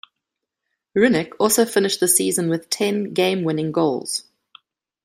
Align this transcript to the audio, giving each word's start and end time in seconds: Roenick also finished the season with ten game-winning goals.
Roenick 0.97 1.33
also 1.37 1.63
finished 1.63 1.99
the 1.99 2.07
season 2.07 2.49
with 2.49 2.71
ten 2.71 3.13
game-winning 3.13 3.71
goals. 3.71 4.23